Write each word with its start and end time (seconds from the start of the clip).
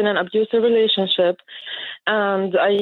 in 0.00 0.06
an 0.06 0.16
abusive 0.16 0.62
relationship, 0.62 1.36
and 2.06 2.56
I, 2.58 2.72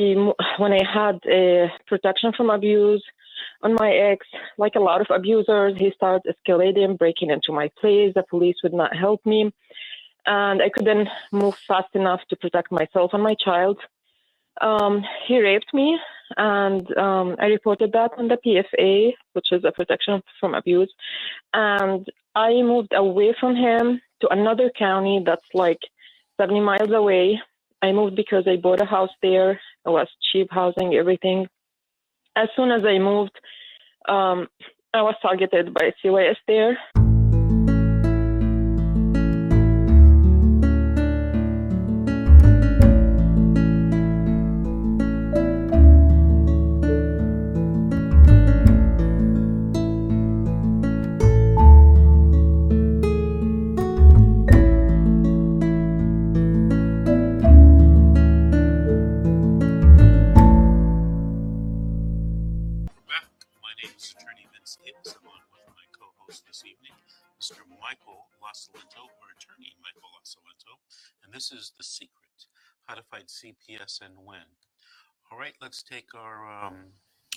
when 0.58 0.72
I 0.72 0.82
had 0.84 1.20
a 1.26 1.70
protection 1.86 2.32
from 2.36 2.50
abuse 2.50 3.04
on 3.62 3.74
my 3.74 3.90
ex, 3.90 4.26
like 4.56 4.76
a 4.76 4.80
lot 4.80 5.00
of 5.00 5.08
abusers, 5.10 5.74
he 5.76 5.92
started 5.94 6.22
escalating, 6.32 6.96
breaking 6.96 7.30
into 7.30 7.52
my 7.52 7.68
place. 7.80 8.12
The 8.14 8.24
police 8.30 8.56
would 8.62 8.72
not 8.72 8.96
help 8.96 9.20
me, 9.26 9.52
and 10.26 10.62
I 10.62 10.70
couldn't 10.70 11.08
move 11.32 11.56
fast 11.66 11.94
enough 11.94 12.20
to 12.30 12.36
protect 12.36 12.72
myself 12.72 13.10
and 13.12 13.22
my 13.22 13.34
child. 13.34 13.78
Um, 14.60 15.04
he 15.26 15.40
raped 15.40 15.72
me, 15.74 15.98
and 16.36 16.96
um, 16.96 17.36
I 17.38 17.46
reported 17.46 17.92
that 17.92 18.12
on 18.18 18.28
the 18.28 18.38
PFA, 18.44 19.12
which 19.32 19.52
is 19.52 19.64
a 19.64 19.72
protection 19.72 20.22
from 20.40 20.54
abuse. 20.54 20.92
And 21.52 22.06
I 22.34 22.50
moved 22.62 22.92
away 22.92 23.34
from 23.38 23.56
him 23.56 24.00
to 24.20 24.28
another 24.28 24.70
county 24.76 25.22
that's 25.24 25.54
like 25.54 25.80
70 26.40 26.60
miles 26.60 26.90
away. 26.92 27.40
I 27.82 27.92
moved 27.92 28.16
because 28.16 28.44
I 28.46 28.56
bought 28.56 28.80
a 28.80 28.84
house 28.84 29.10
there. 29.22 29.52
It 29.52 29.90
was 29.90 30.08
cheap 30.32 30.48
housing, 30.50 30.94
everything. 30.94 31.46
As 32.36 32.48
soon 32.56 32.70
as 32.70 32.82
I 32.84 32.98
moved, 32.98 33.36
um, 34.08 34.48
I 34.94 35.02
was 35.02 35.14
targeted 35.20 35.74
by 35.74 35.92
CYS 36.02 36.36
there. 36.46 36.78
This 71.32 71.52
is 71.52 71.72
the 71.76 71.84
secret 71.84 72.12
how 72.86 72.94
to 72.94 73.02
fight 73.02 73.26
CPS 73.26 74.00
and 74.00 74.14
win. 74.26 74.38
All 75.30 75.38
right, 75.38 75.52
let's 75.60 75.82
take 75.82 76.14
our 76.14 76.64
um, 76.64 76.74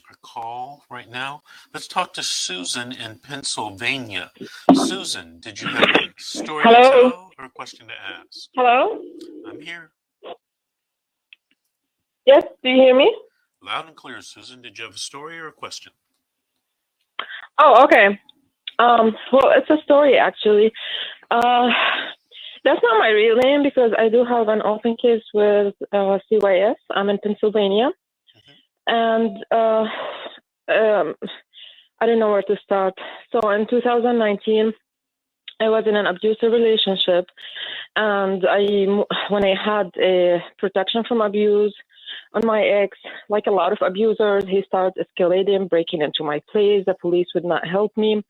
our 0.09 0.15
call 0.21 0.83
right 0.89 1.09
now. 1.09 1.41
Let's 1.73 1.87
talk 1.87 2.13
to 2.13 2.23
Susan 2.23 2.91
in 2.93 3.19
Pennsylvania. 3.19 4.31
Susan, 4.73 5.39
did 5.39 5.61
you 5.61 5.67
have 5.67 5.89
a 5.89 6.09
story 6.17 6.63
Hello? 6.65 6.81
to 6.81 7.09
tell 7.11 7.31
or 7.37 7.45
a 7.45 7.49
question 7.49 7.87
to 7.87 7.93
ask? 7.93 8.49
Hello? 8.55 9.01
I'm 9.47 9.59
here. 9.59 9.91
Yes, 12.25 12.43
do 12.63 12.69
you 12.69 12.81
hear 12.81 12.95
me? 12.95 13.13
Loud 13.63 13.87
and 13.87 13.95
clear, 13.95 14.21
Susan. 14.21 14.61
Did 14.61 14.77
you 14.77 14.85
have 14.85 14.95
a 14.95 14.99
story 14.99 15.37
or 15.39 15.47
a 15.47 15.51
question? 15.51 15.91
Oh, 17.59 17.83
okay. 17.83 18.19
Um, 18.79 19.15
well, 19.31 19.51
it's 19.55 19.69
a 19.69 19.81
story 19.83 20.17
actually. 20.17 20.71
Uh, 21.29 21.69
that's 22.63 22.81
not 22.83 22.99
my 22.99 23.09
real 23.09 23.35
name 23.35 23.63
because 23.63 23.91
I 23.97 24.09
do 24.09 24.23
have 24.23 24.47
an 24.47 24.61
open 24.61 24.95
case 25.01 25.23
with 25.33 25.73
uh, 25.91 26.19
CYS. 26.31 26.75
I'm 26.91 27.09
in 27.09 27.17
Pennsylvania, 27.23 27.89
and 28.87 29.37
uh, 29.51 29.85
um, 30.67 31.15
I 31.99 32.05
don't 32.05 32.19
know 32.19 32.31
where 32.31 32.43
to 32.43 32.55
start. 32.63 32.93
So 33.31 33.49
in 33.51 33.67
2019, 33.67 34.73
I 35.59 35.69
was 35.69 35.83
in 35.87 35.95
an 35.95 36.07
abusive 36.07 36.51
relationship, 36.51 37.25
and 37.95 38.45
I 38.47 38.85
when 39.29 39.43
I 39.43 39.55
had 39.55 39.91
a 40.01 40.43
protection 40.57 41.03
from 41.07 41.21
abuse 41.21 41.75
on 42.33 42.45
my 42.45 42.61
ex, 42.61 42.97
like 43.29 43.47
a 43.47 43.51
lot 43.51 43.71
of 43.71 43.79
abusers, 43.81 44.43
he 44.47 44.63
started 44.67 45.05
escalating, 45.05 45.69
breaking 45.69 46.01
into 46.01 46.23
my 46.23 46.41
place. 46.51 46.83
The 46.85 46.95
police 46.99 47.27
would 47.33 47.45
not 47.45 47.67
help 47.67 47.95
me 47.97 48.23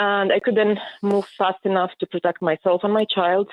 and 0.00 0.32
I 0.32 0.40
couldn't 0.40 0.78
move 1.02 1.26
fast 1.36 1.58
enough 1.64 1.90
to 2.00 2.06
protect 2.06 2.40
myself 2.40 2.80
and 2.84 2.92
my 2.92 3.04
child. 3.14 3.48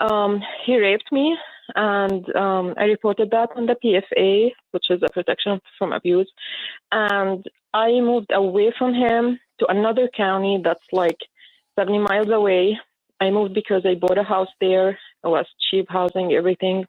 Um, 0.00 0.40
he 0.64 0.78
raped 0.78 1.12
me, 1.12 1.36
and 1.74 2.24
um, 2.34 2.74
I 2.78 2.84
reported 2.84 3.30
that 3.32 3.50
on 3.54 3.66
the 3.66 3.76
PFA, 3.84 4.50
which 4.70 4.86
is 4.88 5.02
a 5.02 5.12
protection 5.12 5.60
from 5.78 5.92
abuse. 5.92 6.30
And 6.90 7.44
I 7.74 8.00
moved 8.00 8.30
away 8.32 8.72
from 8.78 8.94
him 8.94 9.38
to 9.58 9.66
another 9.66 10.08
county 10.16 10.58
that's 10.64 10.88
like 10.90 11.18
70 11.78 11.98
miles 11.98 12.30
away. 12.30 12.78
I 13.20 13.30
moved 13.30 13.52
because 13.52 13.82
I 13.84 13.94
bought 13.94 14.16
a 14.16 14.22
house 14.22 14.48
there. 14.62 14.90
It 14.90 15.28
was 15.36 15.44
cheap 15.70 15.86
housing, 15.90 16.32
everything. 16.32 16.86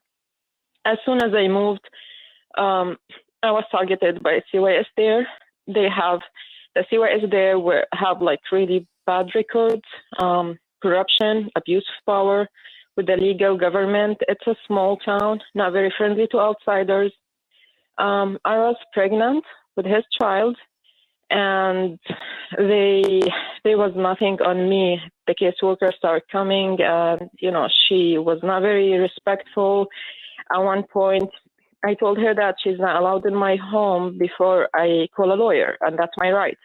As 0.85 0.97
soon 1.05 1.21
as 1.21 1.33
I 1.33 1.49
moved, 1.49 1.83
um, 2.57 2.95
I 3.43 3.51
was 3.51 3.65
targeted 3.71 4.23
by 4.23 4.41
CYS 4.53 4.85
there. 4.95 5.27
They 5.67 5.89
have 5.89 6.21
the 6.79 6.95
CYS 6.95 7.29
there 7.29 7.59
were, 7.59 7.85
have 7.93 8.21
like 8.21 8.39
really 8.51 8.87
bad 9.05 9.27
records, 9.35 9.81
um, 10.19 10.57
corruption, 10.81 11.49
abuse 11.57 11.85
of 11.89 12.05
power 12.05 12.47
with 12.95 13.05
the 13.07 13.17
legal 13.17 13.57
government. 13.57 14.17
It's 14.27 14.47
a 14.47 14.55
small 14.65 14.97
town, 14.97 15.41
not 15.55 15.73
very 15.73 15.93
friendly 15.97 16.27
to 16.31 16.39
outsiders. 16.39 17.11
Um, 17.97 18.37
I 18.45 18.57
was 18.57 18.77
pregnant 18.93 19.43
with 19.75 19.85
his 19.85 20.05
child, 20.19 20.55
and 21.29 21.99
they 22.57 23.21
there 23.65 23.77
was 23.77 23.91
nothing 23.95 24.37
on 24.45 24.69
me. 24.69 24.99
The 25.27 25.35
caseworker 25.35 25.93
started 25.97 26.23
coming, 26.31 26.77
and 26.79 27.29
you 27.39 27.51
know 27.51 27.67
she 27.87 28.17
was 28.17 28.39
not 28.41 28.61
very 28.61 28.97
respectful. 28.97 29.87
At 30.53 30.59
one 30.59 30.83
point, 30.83 31.29
I 31.83 31.93
told 31.93 32.17
her 32.19 32.33
that 32.35 32.55
she's 32.63 32.79
not 32.79 32.95
allowed 32.95 33.25
in 33.25 33.35
my 33.35 33.57
home 33.57 34.17
before 34.17 34.69
I 34.73 35.07
call 35.15 35.33
a 35.33 35.35
lawyer, 35.35 35.77
and 35.81 35.99
that's 35.99 36.15
my 36.17 36.31
right. 36.31 36.57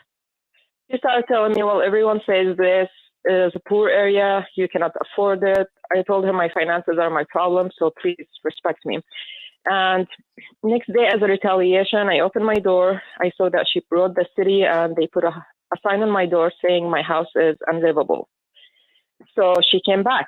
She 0.91 0.99
started 0.99 1.25
telling 1.29 1.53
me, 1.53 1.63
well, 1.63 1.83
everyone 1.83 2.21
says 2.27 2.57
this 2.57 2.89
is 3.25 3.53
a 3.55 3.69
poor 3.69 3.89
area, 3.89 4.47
you 4.55 4.69
cannot 4.69 4.93
afford 5.01 5.43
it. 5.43 5.67
I 5.91 6.03
told 6.03 6.25
her 6.25 6.33
my 6.33 6.51
finances 6.53 6.97
are 7.01 7.11
my 7.11 7.25
problem, 7.31 7.71
so 7.79 7.91
please 8.01 8.27
respect 8.43 8.85
me. 8.85 9.01
And 9.67 10.07
next 10.63 10.89
day, 10.93 11.07
as 11.07 11.23
a 11.23 11.27
retaliation, 11.27 12.09
I 12.09 12.19
opened 12.21 12.45
my 12.45 12.57
door. 12.57 13.01
I 13.19 13.31
saw 13.37 13.49
that 13.49 13.67
she 13.73 13.81
brought 13.89 14.15
the 14.15 14.27
city 14.37 14.63
and 14.63 14.95
they 14.95 15.07
put 15.07 15.25
a, 15.25 15.29
a 15.29 15.77
sign 15.83 16.03
on 16.03 16.11
my 16.11 16.27
door 16.27 16.53
saying 16.63 16.91
my 16.91 17.01
house 17.01 17.33
is 17.35 17.57
unlivable. 17.67 18.29
So 19.35 19.55
she 19.71 19.81
came 19.81 20.03
back 20.03 20.27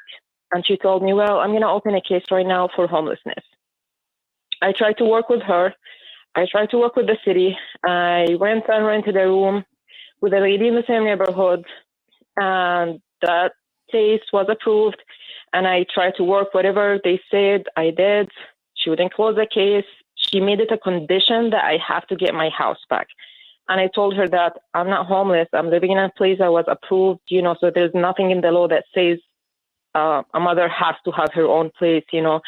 and 0.53 0.67
she 0.67 0.79
told 0.79 1.03
me, 1.03 1.13
well, 1.13 1.39
I'm 1.39 1.51
going 1.51 1.61
to 1.61 1.69
open 1.69 1.95
a 1.95 2.01
case 2.01 2.25
right 2.31 2.47
now 2.47 2.71
for 2.75 2.87
homelessness. 2.87 3.45
I 4.63 4.73
tried 4.73 4.97
to 4.99 5.05
work 5.05 5.29
with 5.29 5.43
her. 5.43 5.75
I 6.35 6.47
tried 6.51 6.71
to 6.71 6.79
work 6.79 6.97
with 6.97 7.07
the 7.07 7.19
city. 7.27 7.59
I 7.85 8.37
went 8.41 8.65
and 8.69 8.87
rented 8.87 9.17
a 9.17 9.27
room 9.27 9.65
with 10.21 10.33
a 10.33 10.41
lady 10.41 10.69
in 10.69 10.75
the 10.75 10.85
same 10.87 11.05
neighborhood, 11.05 11.65
and 12.37 13.01
that 13.23 13.53
case 13.91 14.23
was 14.33 14.47
approved. 14.49 15.01
And 15.53 15.67
I 15.67 15.87
tried 15.93 16.15
to 16.17 16.25
work 16.25 16.53
whatever 16.53 16.99
they 17.03 17.21
said. 17.31 17.65
I 17.77 17.91
did. 17.91 18.31
She 18.75 18.91
wouldn't 18.91 19.15
close 19.15 19.37
the 19.37 19.47
case. 19.47 19.85
She 20.17 20.41
made 20.41 20.61
it 20.61 20.73
a 20.73 20.79
condition 20.79 21.51
that 21.51 21.65
I 21.65 21.79
have 21.87 22.07
to 22.09 22.17
get 22.17 22.35
my 22.35 22.49
house 22.49 22.79
back. 22.91 23.07
And 23.69 23.81
I 23.81 23.89
told 23.95 24.15
her 24.17 24.29
that 24.29 24.59
I'm 24.75 24.89
not 24.89 25.07
homeless. 25.07 25.49
I'm 25.53 25.71
living 25.71 25.93
in 25.93 25.99
a 25.99 26.11
place 26.17 26.39
that 26.39 26.53
was 26.53 26.65
approved, 26.69 27.21
you 27.29 27.43
know, 27.43 27.57
so 27.61 27.71
there's 27.75 27.95
nothing 27.95 28.31
in 28.31 28.41
the 28.41 28.51
law 28.51 28.69
that 28.69 28.85
says 28.95 29.19
uh, 29.95 30.23
a 30.35 30.41
mother 30.41 30.69
has 30.69 30.95
to 31.05 31.11
have 31.13 31.31
her 31.33 31.47
own 31.47 31.71
place, 31.79 32.05
you 32.13 32.23
know. 32.23 32.41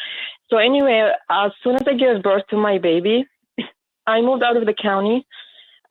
So 0.49 0.57
anyway, 0.57 1.11
as 1.29 1.51
soon 1.63 1.75
as 1.75 1.83
I 1.87 1.93
gave 1.93 2.23
birth 2.23 2.43
to 2.51 2.57
my 2.57 2.77
baby, 2.77 3.25
I 4.07 4.21
moved 4.21 4.43
out 4.43 4.55
of 4.55 4.65
the 4.65 4.73
county 4.73 5.25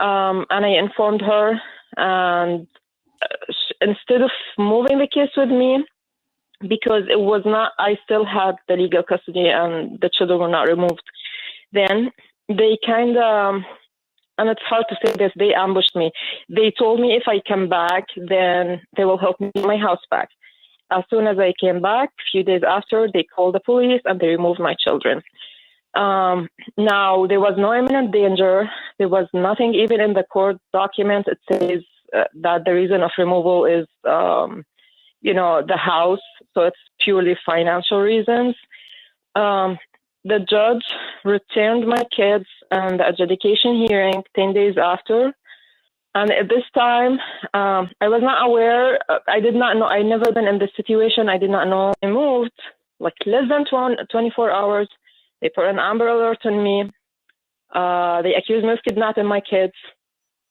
um, 0.00 0.46
and 0.50 0.64
I 0.64 0.70
informed 0.70 1.22
her. 1.22 1.60
And 1.96 2.66
uh, 3.22 3.52
instead 3.80 4.22
of 4.22 4.30
moving 4.58 4.98
the 4.98 5.08
case 5.12 5.30
with 5.36 5.48
me, 5.48 5.84
because 6.68 7.04
it 7.08 7.20
was 7.20 7.42
not, 7.44 7.72
I 7.78 7.96
still 8.04 8.24
had 8.24 8.56
the 8.66 8.74
legal 8.76 9.02
custody 9.02 9.48
and 9.48 9.98
the 10.00 10.10
children 10.12 10.40
were 10.40 10.48
not 10.48 10.68
removed. 10.68 11.02
Then 11.72 12.10
they 12.48 12.78
kind 12.84 13.16
of, 13.16 13.62
and 14.38 14.48
it's 14.48 14.62
hard 14.62 14.86
to 14.88 14.96
say 15.04 15.12
this, 15.16 15.32
they 15.36 15.54
ambushed 15.54 15.94
me. 15.94 16.10
They 16.48 16.72
told 16.76 17.00
me 17.00 17.14
if 17.14 17.24
I 17.26 17.40
come 17.46 17.68
back, 17.68 18.04
then 18.16 18.80
they 18.96 19.04
will 19.04 19.18
help 19.18 19.40
me 19.40 19.50
get 19.54 19.64
my 19.64 19.76
house 19.76 20.00
back. 20.10 20.28
As 20.90 21.04
soon 21.10 21.26
as 21.26 21.38
I 21.38 21.52
came 21.60 21.80
back, 21.82 22.08
a 22.08 22.30
few 22.32 22.42
days 22.42 22.62
after, 22.66 23.08
they 23.12 23.22
called 23.24 23.54
the 23.54 23.60
police 23.60 24.00
and 24.04 24.18
they 24.18 24.28
removed 24.28 24.58
my 24.58 24.74
children. 24.82 25.22
Um, 25.98 26.48
now, 26.76 27.26
there 27.26 27.40
was 27.40 27.54
no 27.58 27.74
imminent 27.74 28.12
danger. 28.12 28.70
There 28.98 29.08
was 29.08 29.26
nothing 29.34 29.74
even 29.74 30.00
in 30.00 30.14
the 30.14 30.22
court 30.22 30.56
document. 30.72 31.26
It 31.26 31.38
says 31.50 31.82
uh, 32.16 32.24
that 32.42 32.64
the 32.64 32.72
reason 32.72 33.02
of 33.02 33.10
removal 33.18 33.66
is, 33.66 33.86
um, 34.08 34.64
you 35.20 35.34
know, 35.34 35.62
the 35.66 35.76
house. 35.76 36.26
So 36.54 36.62
it's 36.62 36.78
purely 37.04 37.36
financial 37.44 38.00
reasons. 38.00 38.54
Um, 39.34 39.76
the 40.24 40.38
judge 40.38 40.84
returned 41.24 41.86
my 41.88 42.04
kids 42.16 42.46
and 42.70 43.00
the 43.00 43.08
adjudication 43.08 43.86
hearing 43.88 44.22
10 44.36 44.52
days 44.52 44.76
after. 44.80 45.32
And 46.14 46.30
at 46.30 46.48
this 46.48 46.64
time, 46.74 47.12
um, 47.54 47.90
I 48.00 48.08
was 48.08 48.22
not 48.22 48.46
aware. 48.46 48.98
Uh, 49.08 49.18
I 49.26 49.40
did 49.40 49.54
not 49.54 49.76
know. 49.76 49.86
I 49.86 50.02
never 50.02 50.32
been 50.32 50.46
in 50.46 50.58
this 50.58 50.70
situation. 50.76 51.28
I 51.28 51.38
did 51.38 51.50
not 51.50 51.68
know 51.68 51.92
I 52.02 52.06
moved 52.06 52.58
like 53.00 53.14
less 53.26 53.44
than 53.48 53.64
24 53.66 54.50
hours. 54.50 54.88
They 55.40 55.50
put 55.54 55.66
an 55.66 55.78
Amber 55.78 56.08
Alert 56.08 56.44
on 56.44 56.62
me. 56.62 56.90
Uh, 57.74 58.22
they 58.22 58.34
accused 58.34 58.64
me 58.64 58.72
of 58.72 58.78
kidnapping 58.86 59.26
my 59.26 59.40
kids. 59.40 59.74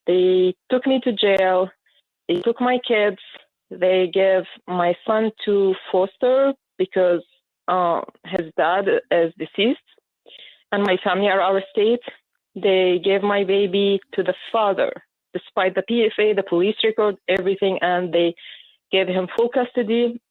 They 0.06 0.56
took 0.72 0.86
me 0.88 1.01
to 1.04 1.12
jail. 1.12 1.69
They 2.28 2.36
took 2.42 2.62
my 2.62 2.80
kids. 2.88 3.18
They 3.69 4.10
gave 4.13 4.44
my 4.68 4.95
son 5.06 5.31
to 5.45 5.75
foster 5.92 6.54
because 6.78 7.24
uh, 7.68 8.01
his 8.25 8.51
dad 8.56 8.86
is 9.12 9.34
deceased, 9.38 9.80
and 10.72 10.84
my 10.84 10.98
family 11.04 11.28
are 11.28 11.42
out 11.42 11.57
of 11.57 11.63
state. 11.72 12.00
They 12.56 13.00
gave 13.04 13.22
my 13.24 13.44
baby 13.44 14.00
to 14.13 14.24
the 14.24 14.34
father, 14.51 14.92
despite 15.34 15.75
the 15.75 15.84
PFA, 15.89 16.36
the 16.36 16.44
police 16.44 16.75
record, 16.84 17.18
everything, 17.28 17.78
and 17.81 18.13
they 18.13 18.36
gave 18.92 19.07
him 19.07 19.28
full 19.38 19.50
custody. 19.50 20.22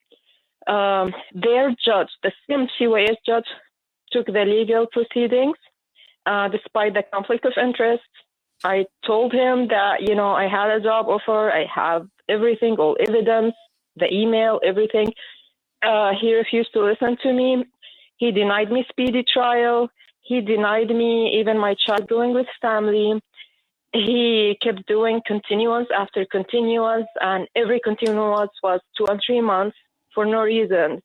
Um, 0.66 1.14
their 1.34 1.70
judge, 1.84 2.08
the 2.22 2.32
same 2.48 2.66
CYS 2.80 3.16
judge, 3.24 3.46
took 4.12 4.26
the 4.26 4.44
legal 4.44 4.86
proceedings 4.92 5.56
uh, 6.26 6.48
despite 6.48 6.94
the 6.94 7.04
conflict 7.12 7.44
of 7.44 7.52
interest. 7.60 8.02
I 8.64 8.86
told 9.06 9.32
him 9.32 9.68
that, 9.68 10.02
you 10.02 10.14
know, 10.14 10.30
I 10.30 10.48
had 10.48 10.70
a 10.70 10.80
job 10.80 11.06
offer, 11.08 11.50
I 11.52 11.66
have 11.72 12.08
everything, 12.28 12.76
all 12.76 12.96
evidence, 13.00 13.54
the 13.96 14.12
email, 14.12 14.60
everything. 14.64 15.12
Uh, 15.82 16.12
he 16.20 16.34
refused 16.34 16.72
to 16.72 16.84
listen 16.84 17.16
to 17.22 17.32
me. 17.32 17.64
He 18.16 18.32
denied 18.32 18.72
me 18.72 18.84
speedy 18.88 19.24
trial. 19.30 19.88
He 20.22 20.40
denied 20.40 20.88
me 20.88 21.38
even 21.38 21.58
my 21.58 21.74
child 21.74 22.08
going 22.08 22.34
with 22.34 22.46
family. 22.60 23.20
He 23.92 24.58
kept 24.60 24.86
doing 24.86 25.20
continuance 25.26 25.88
after 25.96 26.26
continuance, 26.26 27.06
and 27.20 27.46
every 27.54 27.80
continuance 27.80 28.50
was 28.62 28.80
two 28.96 29.06
and 29.06 29.20
three 29.24 29.40
months 29.40 29.76
for 30.14 30.26
no 30.26 30.42
reason. 30.42 31.02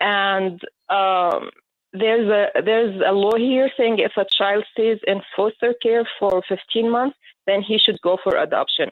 And 0.00 0.60
um, 0.88 1.50
there's 1.92 2.28
a 2.28 2.62
there's 2.62 3.00
a 3.06 3.12
law 3.12 3.36
here 3.36 3.70
saying 3.76 3.98
if 3.98 4.12
a 4.16 4.26
child 4.30 4.64
stays 4.72 4.98
in 5.06 5.20
foster 5.36 5.74
care 5.82 6.08
for 6.18 6.42
15 6.48 6.90
months, 6.90 7.16
then 7.46 7.62
he 7.62 7.78
should 7.78 8.00
go 8.02 8.16
for 8.22 8.36
adoption. 8.36 8.88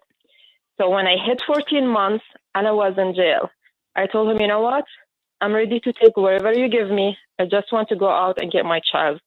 So 0.78 0.90
when 0.90 1.06
I 1.06 1.16
hit 1.24 1.42
14 1.46 1.86
months 1.86 2.24
and 2.54 2.66
I 2.66 2.72
was 2.72 2.94
in 2.96 3.14
jail, 3.14 3.50
I 3.96 4.06
told 4.06 4.30
him, 4.30 4.40
you 4.40 4.46
know 4.46 4.60
what? 4.60 4.84
I'm 5.40 5.52
ready 5.52 5.80
to 5.80 5.92
take 5.92 6.16
whatever 6.16 6.52
you 6.52 6.68
give 6.68 6.90
me. 6.90 7.16
I 7.38 7.44
just 7.44 7.72
want 7.72 7.88
to 7.88 7.96
go 7.96 8.08
out 8.08 8.40
and 8.40 8.50
get 8.50 8.64
my 8.64 8.80
child, 8.90 9.20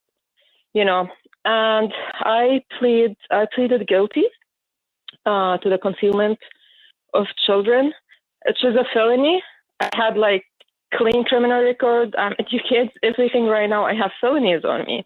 you 0.74 0.84
know. 0.84 1.08
And 1.44 1.92
I 2.20 2.62
plead 2.78 3.16
I 3.30 3.46
pleaded 3.54 3.88
guilty 3.88 4.24
uh, 5.24 5.58
to 5.58 5.68
the 5.70 5.78
concealment 5.78 6.38
of 7.14 7.26
children, 7.46 7.92
which 8.46 8.62
is 8.62 8.76
a 8.76 8.84
felony. 8.92 9.42
I 9.80 9.88
had 9.94 10.16
like 10.16 10.44
clean 10.96 11.24
criminal 11.24 11.62
record. 11.62 12.14
I'm 12.16 12.34
educated, 12.38 12.90
everything 13.02 13.46
right 13.46 13.68
now. 13.68 13.84
I 13.84 13.94
have 13.94 14.10
felonies 14.20 14.64
on 14.64 14.84
me. 14.86 15.04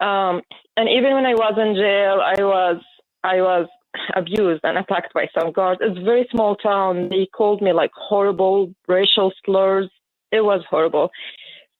Um, 0.00 0.42
and 0.76 0.88
even 0.88 1.14
when 1.14 1.26
I 1.26 1.34
was 1.34 1.54
in 1.58 1.74
jail, 1.74 2.20
I 2.20 2.42
was 2.42 2.82
I 3.24 3.40
was 3.40 3.66
abused 4.14 4.60
and 4.64 4.78
attacked 4.78 5.14
by 5.14 5.26
some 5.38 5.52
guards. 5.52 5.80
It's 5.82 5.98
a 5.98 6.04
very 6.04 6.26
small 6.30 6.54
town. 6.56 7.08
They 7.08 7.26
called 7.26 7.62
me 7.62 7.72
like 7.72 7.90
horrible 7.94 8.74
racial 8.88 9.32
slurs. 9.44 9.90
It 10.32 10.44
was 10.44 10.62
horrible. 10.68 11.10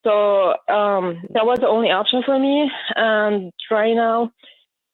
So 0.04 0.50
um, 0.72 1.22
that 1.34 1.44
was 1.44 1.58
the 1.60 1.68
only 1.68 1.90
option 1.90 2.22
for 2.24 2.38
me. 2.38 2.70
And 2.94 3.52
right 3.70 3.94
now, 3.94 4.30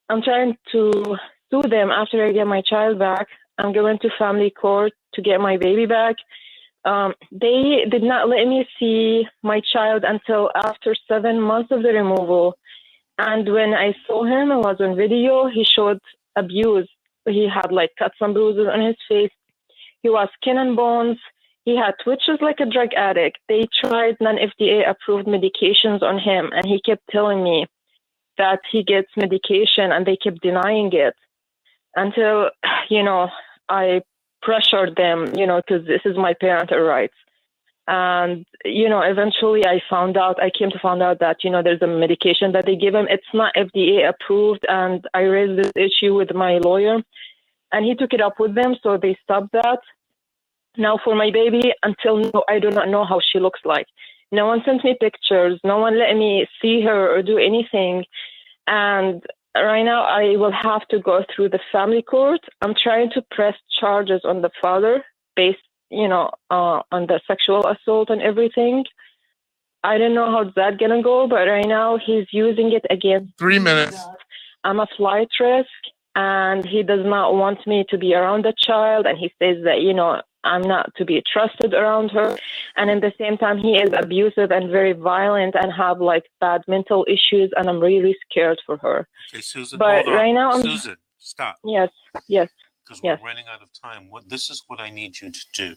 I'm 0.09 0.23
trying 0.23 0.57
to 0.73 1.17
sue 1.51 1.63
them 1.69 1.91
after 1.91 2.27
I 2.27 2.33
get 2.33 2.47
my 2.47 2.63
child 2.63 2.99
back. 2.99 3.29
I'm 3.59 3.73
going 3.73 3.99
to 4.01 4.09
family 4.19 4.51
court 4.51 4.93
to 5.15 5.23
get 5.23 5.41
my 5.41 5.59
baby 5.59 5.87
back 5.87 6.17
um, 6.85 7.15
they 7.31 7.85
did 7.91 8.03
not 8.03 8.29
let 8.29 8.47
me 8.47 8.67
see 8.79 9.27
my 9.43 9.61
child 9.73 10.05
until 10.05 10.51
after 10.55 10.95
seven 11.07 11.41
months 11.41 11.71
of 11.71 11.83
the 11.83 11.91
removal. 11.91 12.55
And 13.19 13.51
when 13.53 13.73
I 13.73 13.95
saw 14.07 14.25
him, 14.25 14.51
it 14.51 14.57
was 14.57 14.77
on 14.81 14.97
video, 14.97 15.47
he 15.47 15.65
showed 15.65 16.01
abuse. 16.37 16.89
He 17.27 17.49
had 17.49 17.71
like 17.71 17.91
cuts 17.99 18.17
and 18.21 18.35
bruises 18.35 18.67
on 18.73 18.81
his 18.81 18.97
face. 19.09 19.31
He 20.03 20.09
was 20.09 20.29
skin 20.41 20.59
and 20.59 20.75
bones. 20.75 21.19
He 21.65 21.77
had 21.77 21.95
twitches 22.03 22.39
like 22.41 22.59
a 22.59 22.67
drug 22.67 22.93
addict. 22.95 23.39
They 23.49 23.69
tried 23.85 24.17
non 24.21 24.37
FDA 24.37 24.89
approved 24.89 25.29
medications 25.29 26.03
on 26.03 26.19
him, 26.19 26.51
and 26.53 26.67
he 26.67 26.81
kept 26.81 27.03
telling 27.11 27.45
me 27.45 27.67
that 28.39 28.59
he 28.73 28.83
gets 28.83 29.09
medication, 29.17 29.93
and 29.93 30.05
they 30.05 30.17
kept 30.17 30.43
denying 30.43 30.91
it 30.93 31.15
until, 31.95 32.51
you 32.91 33.05
know, 33.05 33.29
I 33.69 34.03
pressured 34.43 34.97
them, 34.97 35.35
you 35.35 35.47
know, 35.47 35.61
because 35.65 35.87
this 35.87 36.03
is 36.05 36.17
my 36.17 36.35
parental 36.35 36.81
rights. 36.81 37.15
And, 37.89 38.47
you 38.65 38.89
know, 38.89 39.01
eventually 39.01 39.65
I 39.67 39.81
found 39.91 40.17
out, 40.17 40.43
I 40.43 40.51
came 40.57 40.71
to 40.71 40.79
find 40.79 41.03
out 41.03 41.19
that, 41.19 41.39
you 41.43 41.51
know, 41.51 41.63
there's 41.63 41.83
a 41.83 41.87
medication 41.87 42.53
that 42.53 42.65
they 42.65 42.77
give 42.77 42.95
him. 42.95 43.07
It's 43.11 43.25
not 43.35 43.55
FDA 43.57 44.09
approved. 44.09 44.65
And 44.69 45.05
I 45.15 45.23
raised 45.23 45.59
this 45.59 45.73
issue 45.75 46.15
with 46.15 46.33
my 46.33 46.59
lawyer 46.59 46.99
and 47.73 47.85
he 47.85 47.95
took 47.95 48.13
it 48.13 48.21
up 48.21 48.39
with 48.39 48.55
them. 48.55 48.77
So 48.83 48.97
they 48.97 49.17
stopped 49.23 49.53
that. 49.53 49.81
Now 50.77 50.99
for 51.03 51.15
my 51.17 51.31
baby, 51.33 51.73
until 51.83 52.19
now, 52.19 52.45
I 52.49 52.61
do 52.61 52.71
not 52.71 52.89
know 52.89 53.05
how 53.05 53.21
she 53.21 53.41
looks 53.41 53.61
like. 53.65 53.87
No 54.31 54.47
one 54.47 54.63
sent 54.65 54.85
me 54.85 54.97
pictures. 54.99 55.61
No 55.65 55.79
one 55.79 55.99
let 55.99 56.17
me 56.17 56.47
see 56.63 56.83
her 56.83 57.15
or 57.15 57.23
do 57.23 57.37
anything. 57.37 58.05
And 58.67 59.23
right 59.55 59.83
now 59.83 60.05
I 60.05 60.37
will 60.37 60.53
have 60.53 60.87
to 60.89 60.99
go 61.01 61.25
through 61.35 61.51
the 61.51 61.61
family 61.71 62.03
court. 62.03 62.41
I'm 62.61 62.75
trying 62.81 63.11
to 63.15 63.23
press 63.31 63.55
charges 63.81 64.23
on 64.25 64.43
the 64.43 64.51
father 64.61 65.05
based, 65.37 65.59
you 65.91 66.09
know, 66.09 66.31
uh, 66.51 66.81
on 66.91 67.07
the 67.07 67.21
sexual 67.27 67.67
assault 67.67 68.11
and 68.11 68.23
everything. 68.23 68.85
I 69.85 69.99
don't 69.99 70.15
know 70.15 70.31
how 70.31 70.53
that's 70.55 70.77
gonna 70.77 71.03
go, 71.03 71.27
but 71.27 71.49
right 71.49 71.67
now 71.67 71.99
he's 71.99 72.27
using 72.31 72.73
it 72.73 72.87
against 72.89 73.33
three 73.39 73.59
minutes. 73.59 73.99
I'm 74.65 74.79
a 74.79 74.87
flight 74.97 75.29
risk, 75.41 75.69
and 76.15 76.65
he 76.65 76.83
does 76.83 77.05
not 77.05 77.35
want 77.35 77.67
me 77.67 77.85
to 77.91 77.99
be 77.99 78.15
around 78.15 78.45
the 78.45 78.55
child, 78.57 79.07
and 79.07 79.19
he 79.19 79.33
says 79.41 79.65
that 79.65 79.81
you 79.81 79.93
know 79.93 80.23
I'm 80.45 80.63
not 80.63 80.95
to 80.97 81.05
be 81.05 81.23
trusted 81.33 81.75
around 81.75 82.11
her. 82.13 82.37
And 82.77 82.91
at 82.91 83.01
the 83.01 83.13
same 83.19 83.37
time, 83.37 83.59
he 83.59 83.77
is 83.77 83.91
abusive 83.93 84.51
and 84.51 84.71
very 84.71 84.93
violent 84.93 85.55
and 85.55 85.73
have 85.73 86.01
like 86.01 86.25
bad 86.41 86.63
mental 86.69 87.05
issues. 87.09 87.51
And 87.57 87.69
I'm 87.69 87.81
really 87.81 88.17
scared 88.31 88.59
for 88.67 88.77
her. 88.79 89.07
Okay, 89.33 89.43
Susan. 89.43 89.79
But 89.79 90.07
right 90.07 90.33
now, 90.33 90.53
I'm- 90.53 90.63
Susan, 90.63 90.97
stop. 91.19 91.59
Yes, 91.65 91.91
yes. 92.29 92.49
Because 92.85 93.03
we're 93.03 93.19
running 93.25 93.45
out 93.53 93.63
of 93.63 93.69
time. 93.73 94.11
What 94.11 94.29
this 94.29 94.51
is 94.51 94.63
what 94.67 94.81
I 94.81 94.91
need 94.91 95.21
you 95.21 95.31
to 95.31 95.41
do. 95.55 95.77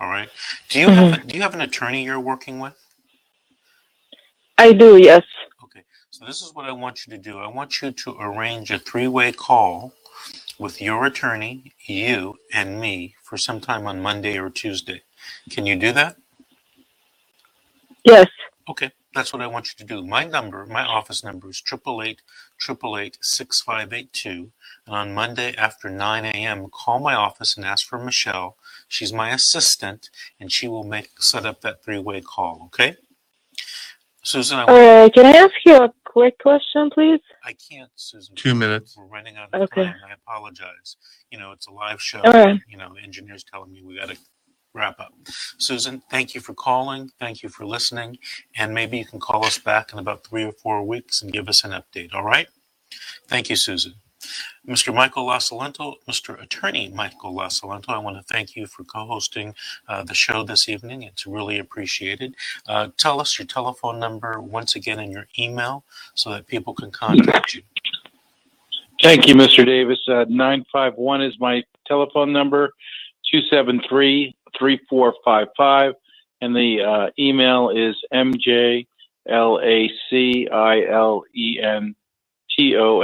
All 0.00 0.08
right. 0.08 0.28
Do 0.68 0.80
you 0.80 0.86
Mm-hmm. 0.88 1.10
have 1.12 1.24
a, 1.24 1.26
do 1.26 1.36
you 1.36 1.42
have 1.42 1.54
an 1.54 1.60
attorney 1.60 2.04
you're 2.04 2.20
working 2.20 2.58
with? 2.60 2.74
I 4.58 4.72
do, 4.72 4.96
yes. 4.96 5.22
Okay. 5.64 5.82
So 6.10 6.26
this 6.26 6.42
is 6.42 6.52
what 6.54 6.66
I 6.66 6.72
want 6.72 7.06
you 7.06 7.12
to 7.16 7.18
do. 7.18 7.38
I 7.38 7.48
want 7.48 7.80
you 7.80 7.90
to 7.90 8.16
arrange 8.20 8.70
a 8.70 8.78
three-way 8.78 9.32
call 9.32 9.92
with 10.58 10.80
your 10.80 11.06
attorney, 11.06 11.72
you, 11.86 12.36
and 12.52 12.80
me 12.80 13.14
for 13.22 13.36
sometime 13.36 13.86
on 13.86 14.00
Monday 14.00 14.38
or 14.38 14.50
Tuesday. 14.50 15.02
Can 15.50 15.66
you 15.66 15.74
do 15.76 15.92
that? 15.92 16.16
Yes. 18.04 18.26
Okay, 18.68 18.90
that's 19.14 19.32
what 19.32 19.42
I 19.42 19.46
want 19.48 19.66
you 19.66 19.84
to 19.84 19.94
do. 19.94 20.06
My 20.06 20.24
number, 20.24 20.64
my 20.66 20.84
office 20.84 21.24
number 21.24 21.50
is 21.50 21.60
triple 21.60 22.02
eight 22.02 22.22
triple 22.58 22.96
eight 22.96 23.18
six 23.20 23.60
five 23.60 23.92
eight 23.92 24.12
two. 24.12 24.52
And 24.86 24.94
on 24.94 25.14
Monday 25.14 25.54
after 25.56 25.90
nine 25.90 26.24
a.m., 26.24 26.68
call 26.70 27.00
my 27.00 27.14
office 27.14 27.56
and 27.56 27.66
ask 27.66 27.86
for 27.86 27.98
Michelle. 27.98 28.56
She's 28.88 29.12
my 29.12 29.30
assistant, 29.30 30.10
and 30.38 30.52
she 30.52 30.68
will 30.68 30.84
make 30.84 31.10
set 31.20 31.44
up 31.44 31.60
that 31.62 31.84
three-way 31.84 32.20
call. 32.20 32.62
Okay, 32.66 32.96
Susan, 34.22 34.58
I, 34.58 34.62
All 34.64 34.68
right. 34.68 35.04
Uh, 35.06 35.08
can 35.10 35.26
I 35.26 35.38
ask 35.38 35.54
you 35.66 35.76
a 35.76 35.92
quick 36.04 36.38
question, 36.38 36.90
please? 36.90 37.20
I 37.44 37.54
can't, 37.54 37.90
Susan. 37.96 38.36
Two 38.36 38.54
minutes. 38.54 38.96
We're 38.96 39.06
running 39.06 39.36
out 39.36 39.48
of 39.52 39.62
Okay. 39.62 39.84
time. 39.84 39.96
I 40.08 40.12
apologize. 40.12 40.96
You 41.32 41.38
know, 41.40 41.50
it's 41.50 41.66
a 41.66 41.72
live 41.72 42.00
show. 42.00 42.20
All 42.20 42.32
right. 42.32 42.60
You 42.68 42.76
know, 42.76 42.94
the 42.94 43.00
engineer's 43.00 43.42
telling 43.42 43.72
me 43.72 43.82
we 43.82 43.96
got 43.96 44.10
to 44.10 44.16
wrap 44.74 44.98
up. 45.00 45.12
Susan, 45.58 46.02
thank 46.10 46.34
you 46.34 46.40
for 46.40 46.54
calling. 46.54 47.10
Thank 47.18 47.42
you 47.42 47.48
for 47.48 47.66
listening. 47.66 48.18
And 48.56 48.72
maybe 48.72 48.98
you 48.98 49.04
can 49.04 49.20
call 49.20 49.44
us 49.44 49.58
back 49.58 49.92
in 49.92 49.98
about 49.98 50.24
three 50.24 50.44
or 50.44 50.52
four 50.52 50.82
weeks 50.84 51.22
and 51.22 51.32
give 51.32 51.48
us 51.48 51.64
an 51.64 51.72
update. 51.72 52.14
All 52.14 52.24
right? 52.24 52.48
Thank 53.28 53.50
you, 53.50 53.56
Susan. 53.56 53.94
Mr. 54.66 54.94
Michael 54.94 55.26
Lasalento, 55.26 55.96
Mr. 56.08 56.40
Attorney 56.40 56.88
Michael 56.94 57.34
Lasalento, 57.34 57.88
I 57.88 57.98
want 57.98 58.16
to 58.16 58.22
thank 58.22 58.54
you 58.54 58.68
for 58.68 58.84
co 58.84 59.04
hosting 59.04 59.52
uh, 59.88 60.04
the 60.04 60.14
show 60.14 60.44
this 60.44 60.68
evening. 60.68 61.02
It's 61.02 61.26
really 61.26 61.58
appreciated. 61.58 62.36
Uh, 62.68 62.88
tell 62.96 63.20
us 63.20 63.36
your 63.36 63.46
telephone 63.46 63.98
number 63.98 64.40
once 64.40 64.76
again 64.76 65.00
and 65.00 65.10
your 65.10 65.26
email 65.38 65.84
so 66.14 66.30
that 66.30 66.46
people 66.46 66.72
can 66.72 66.92
contact 66.92 67.54
you. 67.54 67.62
Thank 69.02 69.26
you, 69.26 69.34
Mr. 69.34 69.66
Davis. 69.66 69.98
Uh, 70.06 70.24
951 70.28 71.22
is 71.22 71.40
my 71.40 71.64
telephone 71.84 72.32
number, 72.32 72.72
273 73.32 74.36
3455. 74.58 75.94
And 76.40 76.56
the 76.56 76.82
uh, 76.82 77.10
email 77.18 77.70
is 77.70 77.96
mjlacilento 78.12 78.84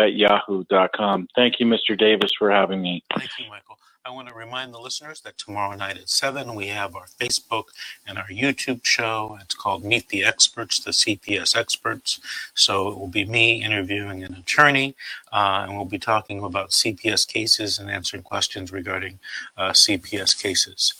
at 0.04 0.14
yahoo.com. 0.14 1.28
Thank 1.36 1.60
you, 1.60 1.66
Mr. 1.66 1.96
Davis, 1.96 2.32
for 2.36 2.50
having 2.50 2.82
me. 2.82 3.04
Thank 3.16 3.30
you, 3.38 3.48
Michael. 3.48 3.77
I 4.08 4.10
want 4.10 4.28
to 4.28 4.34
remind 4.34 4.72
the 4.72 4.80
listeners 4.80 5.20
that 5.20 5.36
tomorrow 5.36 5.76
night 5.76 5.98
at 5.98 6.08
7, 6.08 6.54
we 6.54 6.68
have 6.68 6.96
our 6.96 7.08
Facebook 7.20 7.64
and 8.06 8.16
our 8.16 8.28
YouTube 8.28 8.80
show. 8.82 9.36
It's 9.42 9.54
called 9.54 9.84
Meet 9.84 10.08
the 10.08 10.24
Experts, 10.24 10.80
the 10.80 10.92
CPS 10.92 11.54
Experts. 11.54 12.18
So 12.54 12.88
it 12.88 12.98
will 12.98 13.08
be 13.08 13.26
me 13.26 13.62
interviewing 13.62 14.24
an 14.24 14.32
attorney, 14.32 14.94
uh, 15.30 15.66
and 15.68 15.76
we'll 15.76 15.84
be 15.84 15.98
talking 15.98 16.42
about 16.42 16.70
CPS 16.70 17.28
cases 17.28 17.78
and 17.78 17.90
answering 17.90 18.22
questions 18.22 18.72
regarding 18.72 19.18
uh, 19.58 19.72
CPS 19.72 20.42
cases. 20.42 20.94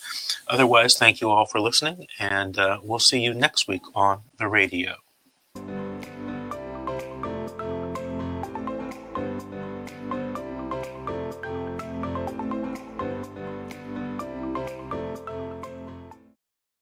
Otherwise, 0.47 0.95
thank 0.95 1.19
you 1.19 1.31
all 1.31 1.47
for 1.47 1.59
listening, 1.59 2.05
and 2.19 2.59
uh, 2.59 2.77
we'll 2.83 2.99
see 2.99 3.21
you 3.21 3.33
next 3.33 3.67
week 3.67 3.81
on 3.95 4.21
the 4.37 4.47
radio. 4.47 4.93